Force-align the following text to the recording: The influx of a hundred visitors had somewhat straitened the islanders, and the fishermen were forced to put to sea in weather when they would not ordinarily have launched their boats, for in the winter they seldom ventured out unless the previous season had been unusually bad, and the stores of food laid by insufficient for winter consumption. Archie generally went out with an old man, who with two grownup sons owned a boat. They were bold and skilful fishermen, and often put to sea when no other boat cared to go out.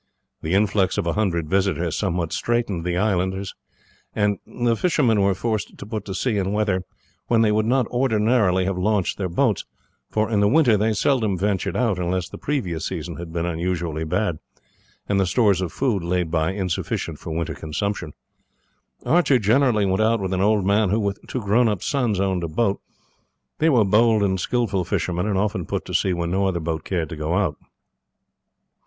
The 0.41 0.55
influx 0.55 0.97
of 0.97 1.05
a 1.05 1.13
hundred 1.13 1.47
visitors 1.47 1.83
had 1.83 1.93
somewhat 1.93 2.33
straitened 2.33 2.83
the 2.83 2.97
islanders, 2.97 3.53
and 4.15 4.39
the 4.47 4.75
fishermen 4.75 5.21
were 5.21 5.35
forced 5.35 5.77
to 5.77 5.85
put 5.85 6.05
to 6.05 6.15
sea 6.15 6.37
in 6.39 6.53
weather 6.53 6.81
when 7.27 7.41
they 7.43 7.51
would 7.51 7.67
not 7.67 7.85
ordinarily 7.89 8.65
have 8.65 8.79
launched 8.79 9.19
their 9.19 9.29
boats, 9.29 9.63
for 10.09 10.27
in 10.27 10.39
the 10.39 10.47
winter 10.47 10.75
they 10.75 10.93
seldom 10.93 11.37
ventured 11.37 11.77
out 11.77 11.99
unless 11.99 12.27
the 12.27 12.39
previous 12.39 12.87
season 12.87 13.17
had 13.17 13.31
been 13.31 13.45
unusually 13.45 14.03
bad, 14.03 14.39
and 15.07 15.19
the 15.19 15.27
stores 15.27 15.61
of 15.61 15.71
food 15.71 16.01
laid 16.03 16.31
by 16.31 16.51
insufficient 16.51 17.19
for 17.19 17.29
winter 17.29 17.53
consumption. 17.53 18.13
Archie 19.05 19.37
generally 19.37 19.85
went 19.85 20.01
out 20.01 20.19
with 20.19 20.33
an 20.33 20.41
old 20.41 20.65
man, 20.65 20.89
who 20.89 20.99
with 20.99 21.19
two 21.27 21.41
grownup 21.41 21.83
sons 21.83 22.19
owned 22.19 22.43
a 22.43 22.47
boat. 22.47 22.81
They 23.59 23.69
were 23.69 23.85
bold 23.85 24.23
and 24.23 24.39
skilful 24.39 24.83
fishermen, 24.83 25.27
and 25.27 25.37
often 25.37 25.67
put 25.67 25.85
to 25.85 25.93
sea 25.93 26.13
when 26.13 26.31
no 26.31 26.47
other 26.47 26.59
boat 26.59 26.85
cared 26.85 27.09
to 27.09 27.15
go 27.15 27.35
out. 27.35 27.55